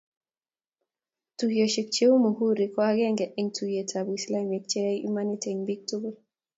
[1.37, 6.17] Tuiyosiek cheu muhuri ko agenge eng tuiyetab waislamiek cheyaei imanit eng bik tuguk